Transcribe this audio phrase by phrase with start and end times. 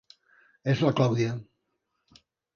[0.73, 1.37] És la Clàudia.